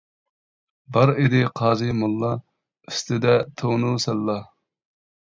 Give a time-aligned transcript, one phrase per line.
[0.95, 2.31] بار ئىدى قازى موللا،
[2.93, 4.37] ئۈستىدە تونۇ سەللا.